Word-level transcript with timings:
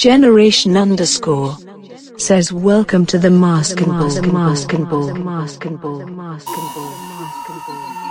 Generation 0.00 0.78
underscore 0.78 1.58
says 2.16 2.54
welcome 2.54 3.04
to 3.04 3.18
the 3.18 3.28
mask 3.28 3.82
and 3.82 3.88
ball, 3.88 4.22
mask 4.32 4.72
and 4.72 4.88
ball, 4.88 5.14
mask 5.14 5.66
and 5.66 5.78
ball, 5.78 6.06
mask 6.06 6.48
and 6.56 6.58
ball, 7.66 8.09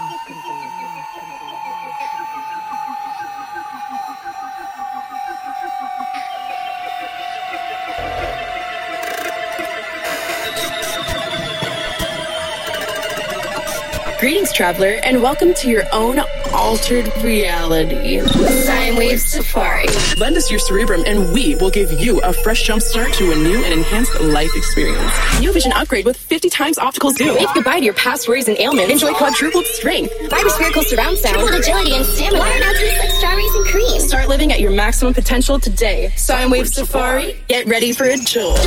Greetings, 14.19 14.51
traveler, 14.51 14.99
and 15.05 15.23
welcome 15.23 15.53
to 15.53 15.69
your 15.69 15.83
own 15.93 16.19
altered 16.53 17.09
reality. 17.23 18.19
Sine 18.65 18.97
Wave 18.97 19.21
Safari. 19.21 19.85
Lend 20.17 20.35
us 20.35 20.51
your 20.51 20.59
cerebrum, 20.59 21.03
and 21.05 21.31
we 21.31 21.55
will 21.55 21.69
give 21.69 21.89
you 21.93 22.19
a 22.19 22.33
fresh 22.33 22.67
jumpstart 22.67 23.13
to 23.13 23.31
a 23.31 23.35
new 23.37 23.63
and 23.63 23.71
enhanced 23.73 24.19
life 24.19 24.51
experience. 24.55 25.13
New 25.39 25.53
vision 25.53 25.71
upgrade 25.71 26.03
with 26.03 26.17
50 26.17 26.49
times 26.49 26.77
optical 26.77 27.11
zoom. 27.11 27.35
Wave 27.35 27.47
goodbye 27.53 27.79
to 27.79 27.85
your 27.85 27.93
past 27.93 28.27
worries 28.27 28.49
and 28.49 28.59
ailments. 28.59 28.91
Enjoy 28.91 29.13
quadrupled 29.13 29.65
strength. 29.67 30.13
Fiber 30.29 30.49
spherical 30.49 30.83
surround 30.83 31.17
sound. 31.17 31.39
Triple 31.39 31.57
agility 31.57 31.93
and 31.93 32.05
stamina. 32.05 32.39
Water 32.39 32.59
now 32.59 32.73
tastes 32.73 32.99
like 32.99 33.11
strawberries 33.11 33.55
and 33.55 33.65
cream. 33.67 34.01
Start 34.01 34.27
living 34.27 34.51
at 34.51 34.59
your 34.59 34.71
maximum 34.71 35.13
potential 35.13 35.61
today. 35.61 36.11
Sine 36.17 36.49
Wave 36.49 36.67
Safari. 36.67 37.41
Get 37.47 37.67
ready 37.67 37.93
for 37.93 38.03
a 38.03 38.17
jolt. 38.17 38.59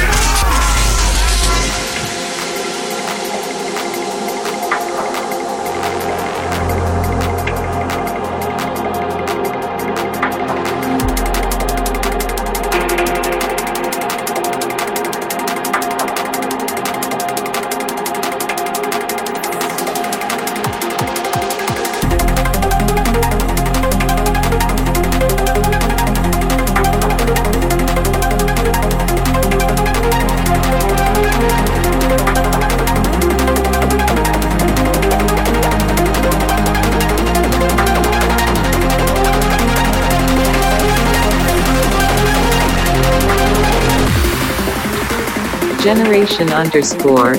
Generation 46.33 46.57
underscore 46.57 47.35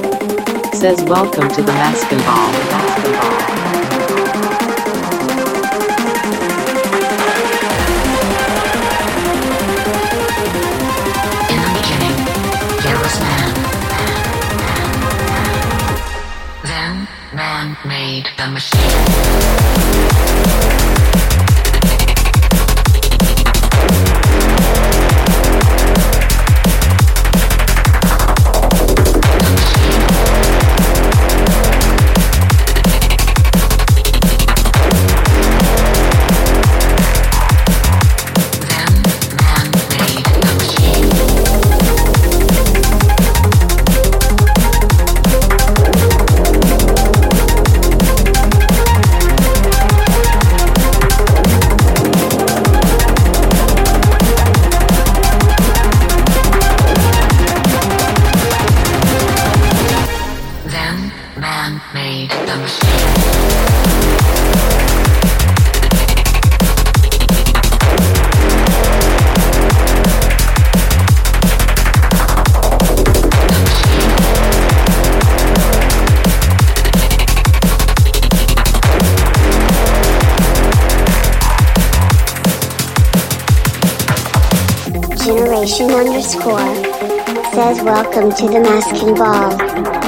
says 0.75 1.02
welcome 1.05 1.49
to 1.49 1.63
the 1.63 1.72
mask 1.72 2.11
and 2.11 2.22
ball. 2.25 2.53
Mask 18.45 18.75
and 18.78 19.52
welcome 87.83 88.31
to 88.31 88.47
the 88.47 88.61
masking 88.61 89.13
ball. 89.13 90.03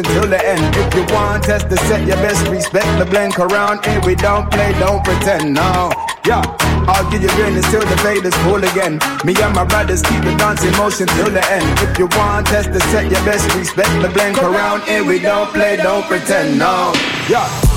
Till 0.00 0.26
the 0.26 0.40
end. 0.42 0.74
If 0.74 0.94
you 0.94 1.04
want 1.14 1.44
test 1.44 1.68
the 1.68 1.76
set, 1.76 2.00
you 2.06 2.14
best 2.24 2.48
respect 2.48 2.86
the 2.98 3.04
blink 3.04 3.38
around 3.38 3.84
here. 3.84 4.00
We 4.06 4.14
don't 4.14 4.50
play, 4.50 4.72
don't 4.78 5.04
pretend, 5.04 5.52
no. 5.52 5.92
Yeah, 6.24 6.40
I'll 6.88 7.10
give 7.10 7.20
you 7.20 7.28
realness 7.36 7.70
till 7.70 7.80
the 7.80 7.96
fade 7.98 8.24
is 8.24 8.34
full 8.46 8.62
again. 8.64 8.98
Me 9.24 9.34
and 9.42 9.54
my 9.54 9.64
brothers 9.64 10.00
keep 10.00 10.22
the 10.24 10.34
dancing 10.36 10.74
motion 10.78 11.06
till 11.08 11.30
the 11.30 11.44
end. 11.50 11.68
If 11.80 11.98
you 11.98 12.06
want 12.16 12.46
test 12.46 12.72
the 12.72 12.80
set, 12.88 13.04
you 13.04 13.20
best 13.26 13.44
respect 13.54 13.90
the 14.00 14.08
blink 14.08 14.38
around 14.42 14.82
here. 14.84 15.04
We 15.04 15.18
don't 15.18 15.52
play, 15.52 15.76
don't 15.76 16.06
pretend, 16.06 16.58
no. 16.58 16.92
Yeah. 17.28 17.71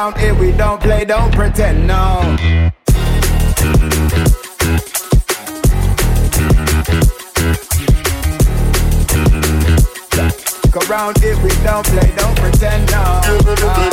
Cause 0.00 0.14
round 0.14 0.18
here 0.18 0.34
we 0.34 0.52
don't 0.52 0.80
play, 0.80 1.04
don't 1.04 1.30
pretend, 1.34 1.86
no. 1.86 2.20
Cause 10.72 10.88
round 10.88 11.18
here 11.18 11.36
we 11.42 11.50
don't 11.62 11.86
play, 11.86 12.12
don't 12.16 12.38
pretend, 12.38 12.90
no. 12.90 13.20
Uh. 13.26 13.89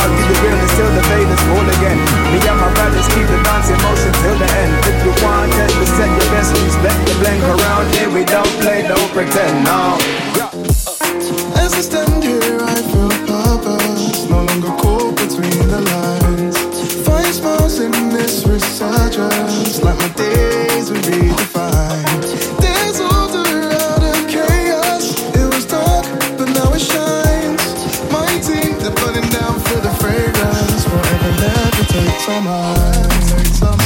I'll 0.00 0.08
give 0.16 0.28
you 0.32 0.38
realness 0.40 0.72
till 0.76 0.90
the 0.96 1.02
fade 1.12 1.28
is 1.28 1.42
again. 1.76 1.98
Me 2.32 2.38
and 2.40 2.56
my 2.56 2.72
brothers 2.72 3.06
keep 3.12 3.26
the 3.28 3.40
dance 3.44 3.68
motion 3.84 4.12
till 4.24 4.36
the 4.40 4.48
end. 4.64 4.72
If 4.88 4.96
you 5.04 5.12
want 5.20 5.52
the 5.52 5.86
set, 5.86 6.08
you 6.08 6.24
best 6.32 6.56
respect 6.56 7.00
the 7.04 7.14
blink 7.20 7.42
around 7.44 7.86
here. 7.94 8.08
We 8.08 8.24
don't 8.24 8.54
play, 8.64 8.88
don't 8.88 9.10
pretend, 9.12 9.64
no. 9.68 10.00
As 11.60 11.74
I 11.76 11.82
stand 11.84 12.24
here, 12.24 12.58
I 12.64 12.76
feel 12.90 13.12
purpose. 13.28 14.24
No 14.30 14.40
longer 14.48 14.72
caught 14.80 15.16
between 15.20 15.68
the 15.68 15.80
lines. 15.92 16.56
Find 17.04 17.34
smiles 17.34 17.78
in 17.80 17.92
this 18.08 18.46
resurgence, 18.46 19.82
like 19.82 19.98
my 19.98 20.08
days 20.16 20.90
were 20.90 20.96
redefined. 20.96 21.49
Levitates 32.38 33.79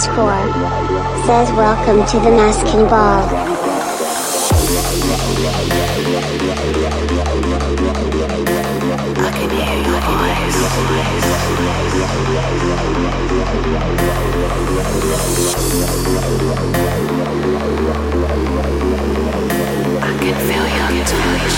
Verse 0.00 1.26
says, 1.26 1.50
Welcome 1.52 2.06
to 2.06 2.20
the 2.20 2.30
masking 2.30 2.86
ball. 2.88 3.22
I 9.18 9.30
can 9.30 9.50
hear 9.50 9.76
your 9.84 10.00
voice. 19.20 19.49
I 20.02 20.16
can 20.18 20.34
feel 20.48 20.66
your 20.96 21.04
touch. 21.04 21.50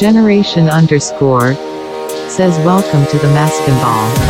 Generation 0.00 0.70
underscore 0.70 1.52
says 2.30 2.56
welcome 2.64 3.04
to 3.10 3.18
the 3.18 3.28
Maskin 3.34 3.74
Ball. 3.82 4.16
Ball. 4.16 4.29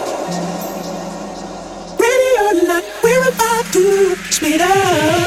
it 4.53 4.59
up. 4.59 5.20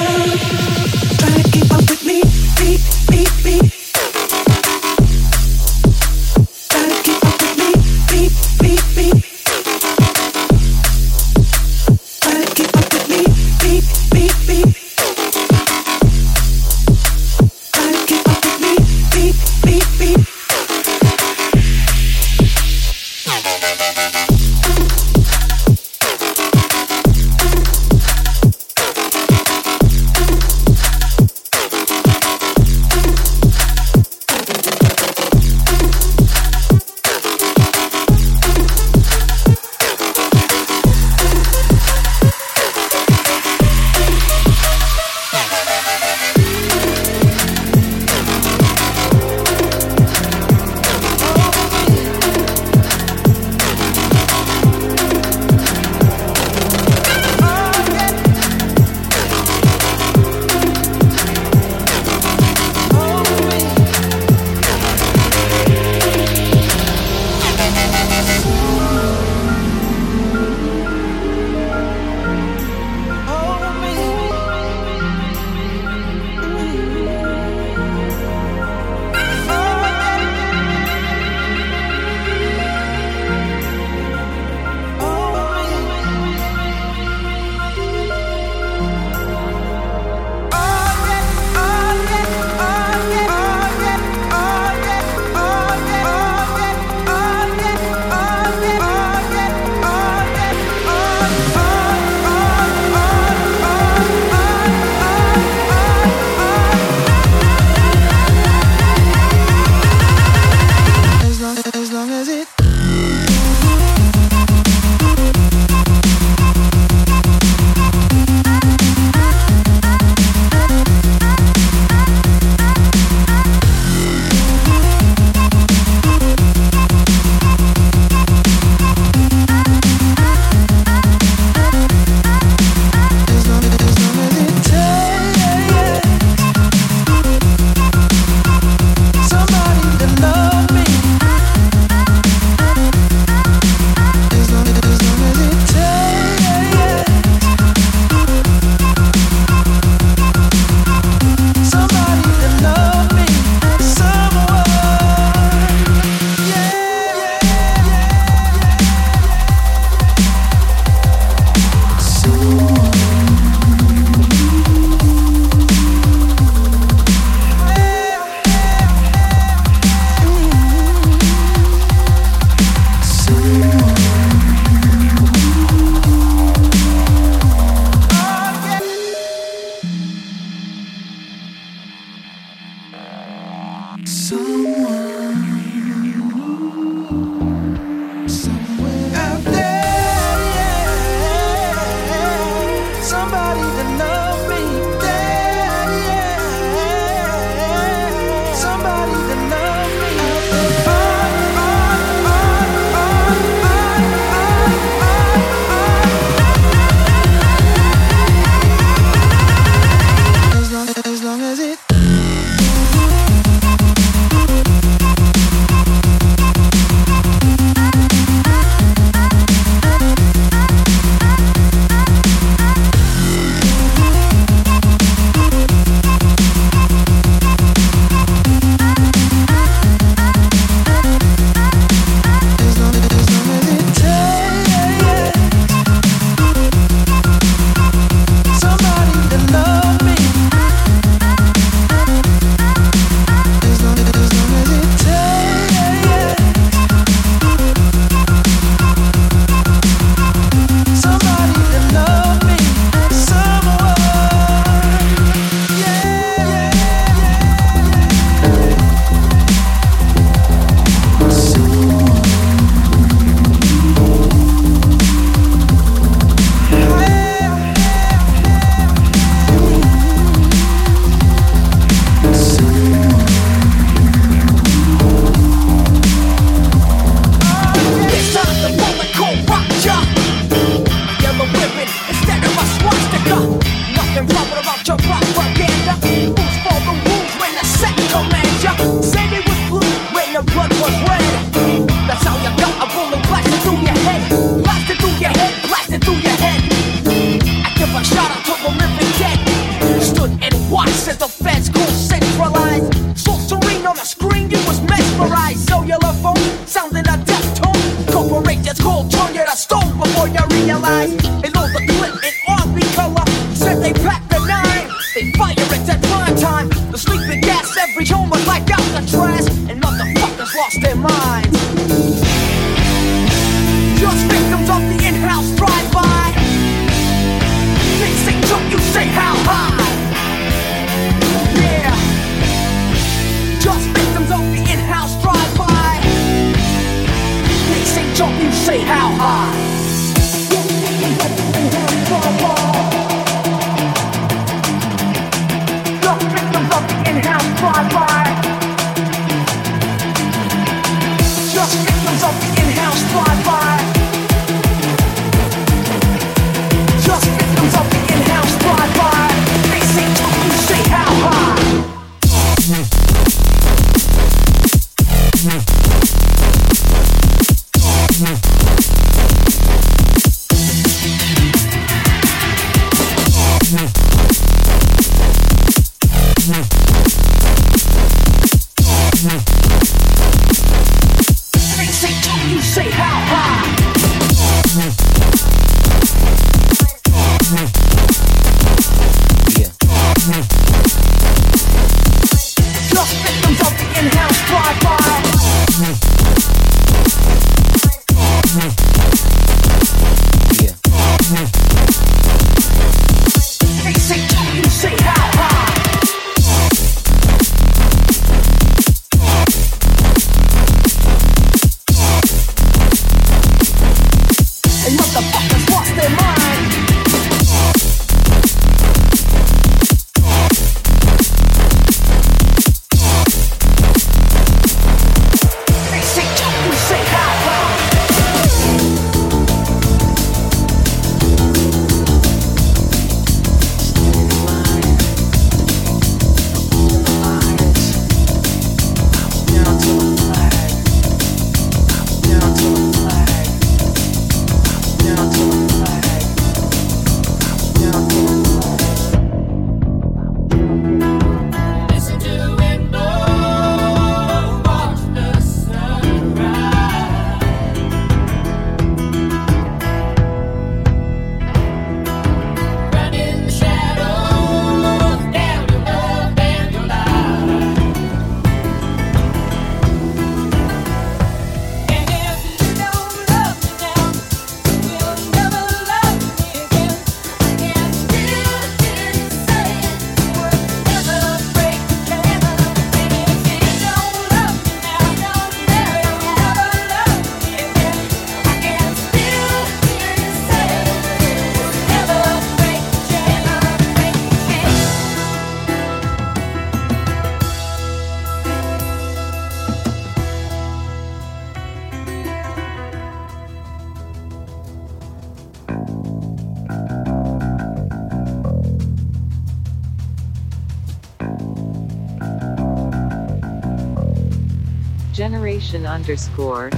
Generation 515.74 515.86
underscore 515.86 516.70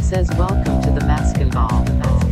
says 0.00 0.30
welcome 0.38 0.80
to 0.82 0.90
the 0.92 1.00
Maskin 1.04 1.50
Ball. 1.50 2.29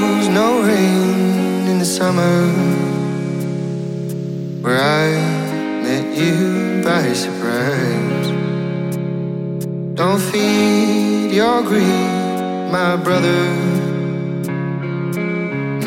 Falls 0.00 0.28
no 0.28 0.62
rain 0.62 1.68
in 1.72 1.78
the 1.78 1.84
summer 1.84 2.36
where 4.62 4.80
I 5.02 5.06
met 5.86 6.06
you 6.20 6.82
by 6.82 7.12
surprise. 7.12 8.28
Don't 10.00 10.22
feed 10.30 11.32
your 11.40 11.62
greed, 11.70 12.66
my 12.76 12.96
brother. 13.06 13.42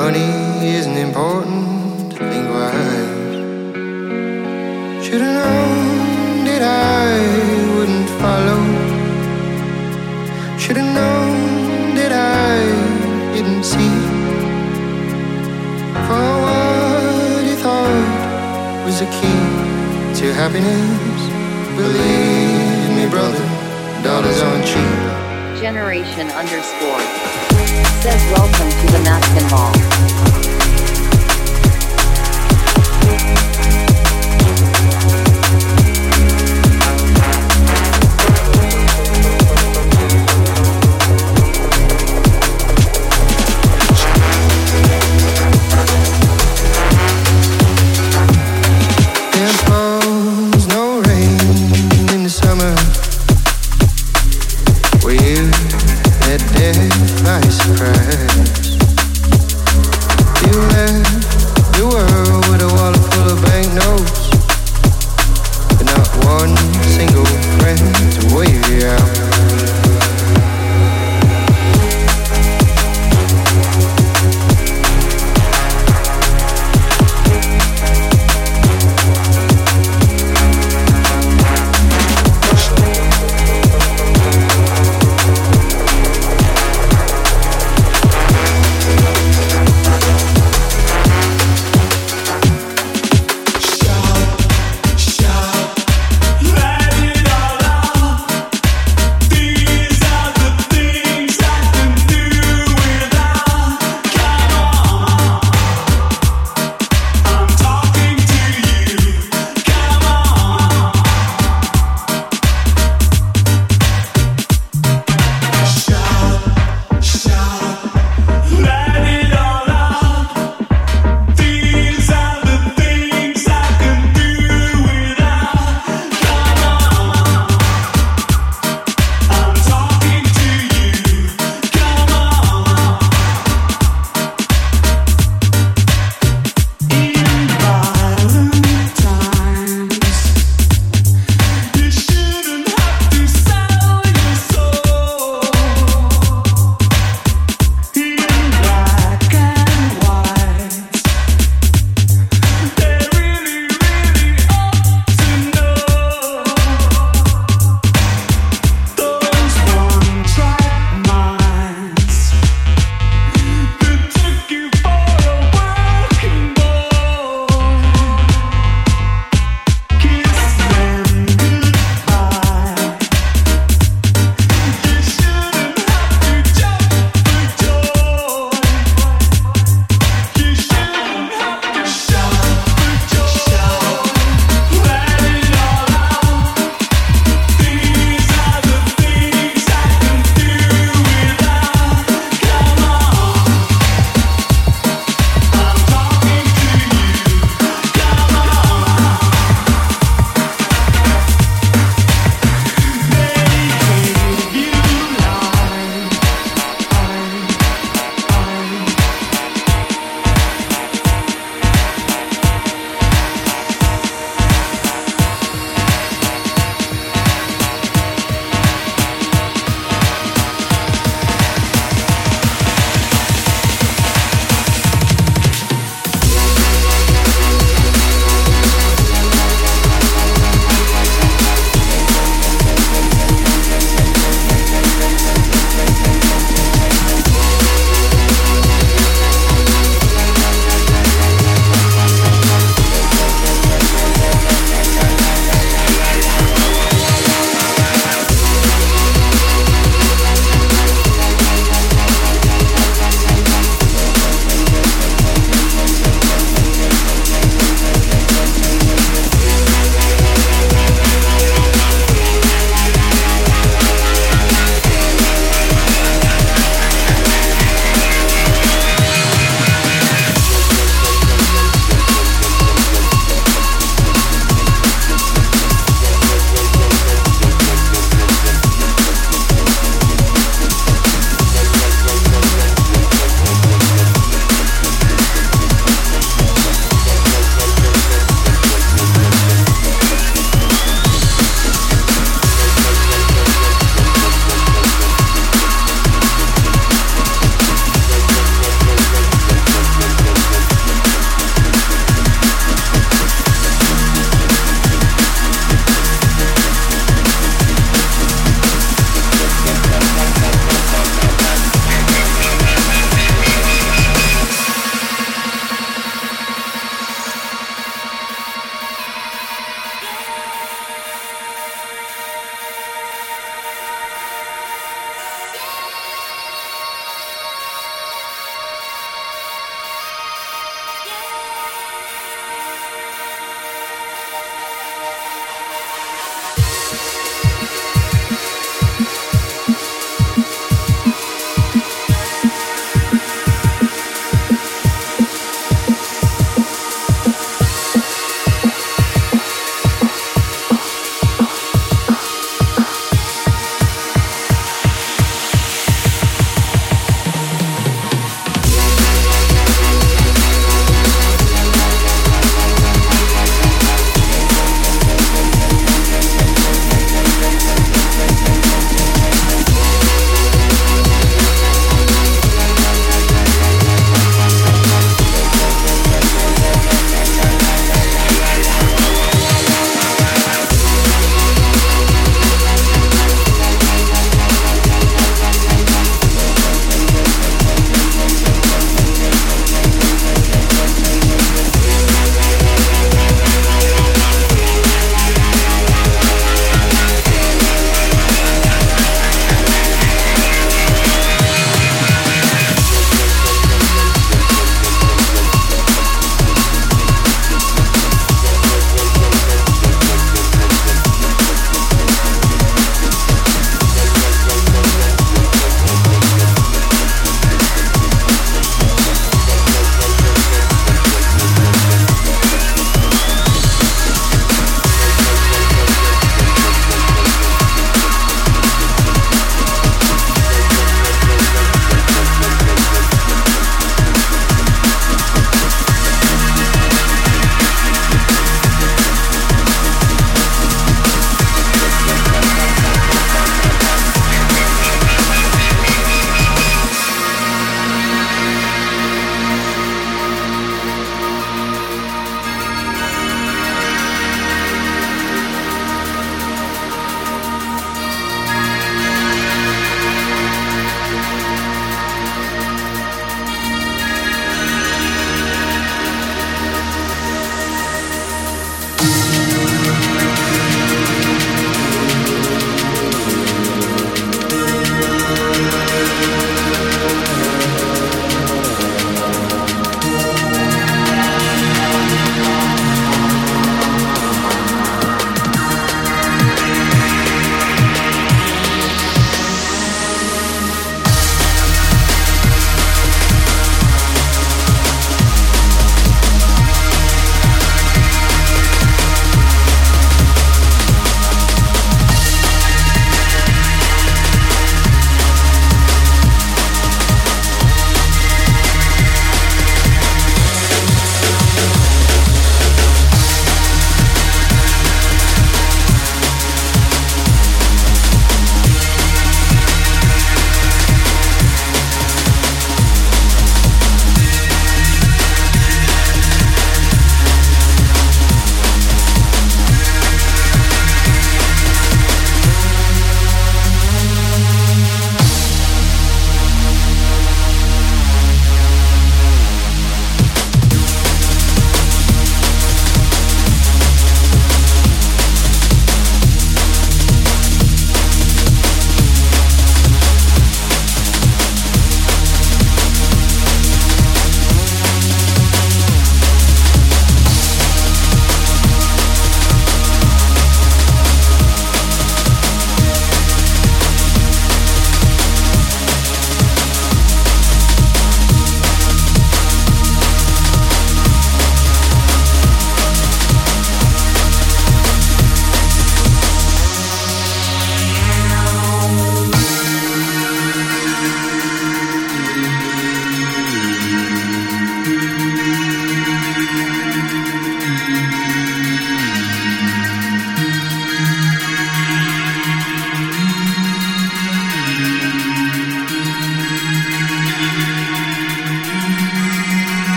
Money 0.00 0.32
isn't 0.78 0.98
important, 1.08 2.12
wise. 2.54 3.36
Should've 5.04 5.34
known 5.40 6.44
that 6.48 6.62
I 7.02 7.08
wouldn't 7.74 8.10
follow. 8.22 8.62
Should've 10.62 10.92
known 11.00 11.94
that 11.98 12.12
I 12.12 13.00
didn't 13.34 13.64
see. 13.64 13.99
Was 19.00 19.08
the 19.08 19.20
key 19.20 20.20
to 20.20 20.32
happiness. 20.32 21.20
Believe 21.76 22.96
me, 22.96 23.08
brother, 23.08 23.38
dollars 24.02 24.40
aren't 24.42 24.66
cheap. 24.66 25.60
Generation 25.60 26.28
underscore 26.30 27.00
says 28.02 28.22
welcome 28.32 28.70
to 28.70 28.92
the 28.92 29.00
Maskin 29.04 29.48
Ball. 29.50 29.99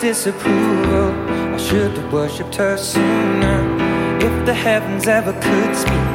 Disapproval. 0.00 1.12
I 1.54 1.58
should 1.58 1.92
have 1.92 2.12
worshipped 2.12 2.54
her 2.56 2.76
sooner. 2.78 3.58
If 4.18 4.46
the 4.46 4.54
heavens 4.54 5.06
ever 5.06 5.32
could 5.32 5.76
speak, 5.76 6.08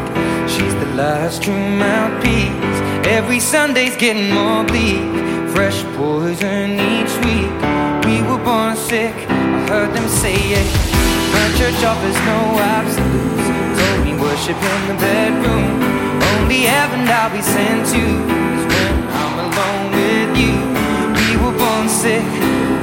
she's 0.50 0.74
the 0.84 0.90
last 0.96 1.44
true 1.44 1.70
mouthpiece. 1.78 2.80
Every 3.08 3.40
Sunday's 3.40 3.96
getting 3.96 4.34
more 4.34 4.64
bleak. 4.64 5.06
Fresh 5.54 5.84
poison 5.96 6.80
each 6.94 7.14
week. 7.24 7.54
We 8.06 8.22
were 8.28 8.42
born 8.44 8.76
sick. 8.76 9.16
I 9.30 9.60
heard 9.70 9.94
them 9.94 10.10
say 10.10 10.34
it. 10.34 10.68
My 11.36 11.48
church 11.58 11.80
offers 11.86 12.18
no 12.32 12.42
absolutes. 12.76 13.48
Told 13.80 14.00
me 14.06 14.14
worship 14.20 14.58
in 14.58 14.82
the 14.90 14.98
bedroom. 15.00 15.70
Only 16.34 16.62
heaven 16.62 17.08
I'll 17.08 17.30
be 17.30 17.42
sent 17.42 17.86
to 17.94 18.04
is 18.58 18.64
when 18.74 18.96
I'm 19.22 19.36
alone 19.46 19.88
with 19.94 20.32
you. 20.42 20.58
We 21.20 21.28
were 21.38 21.56
born 21.58 21.88
sick, 21.88 22.26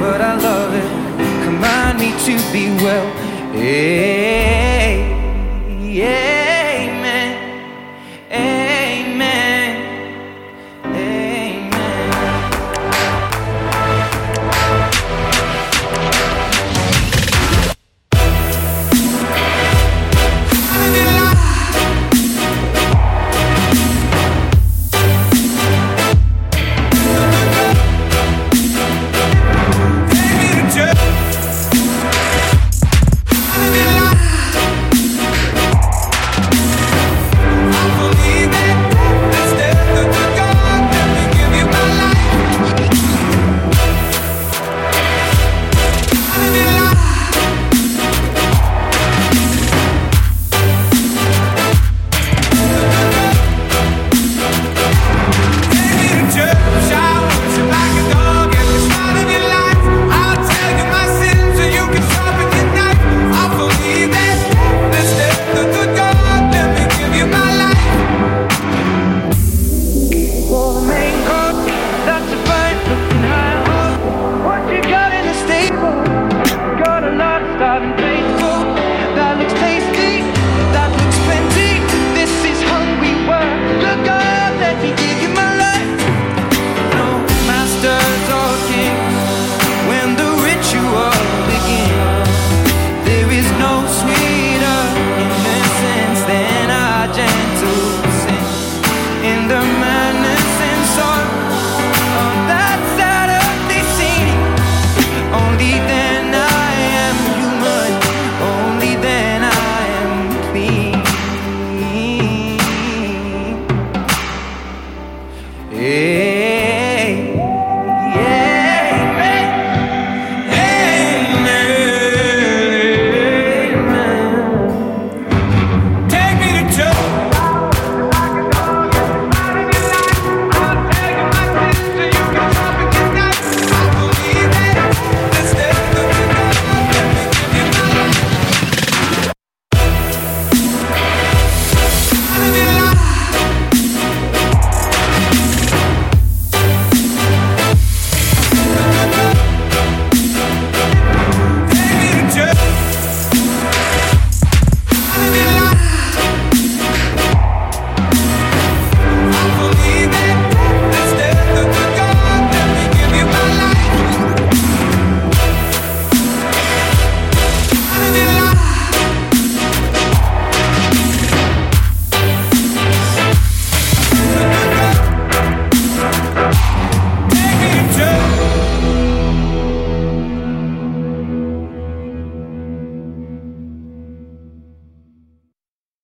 but 0.03 0.19
I 0.19 0.35
love 0.35 0.73
it. 0.73 0.89
Command 1.45 1.97
me 1.97 2.11
to 2.27 2.35
be 2.51 2.65
well. 2.83 3.07
Hey, 3.53 4.99
yeah. 5.79 6.42